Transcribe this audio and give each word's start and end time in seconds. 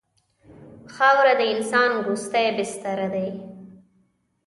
خاوره 0.93 1.33
د 1.39 1.41
انسان 1.53 1.89
وروستی 1.99 2.47
بستر 2.57 2.99
دی. 3.13 3.29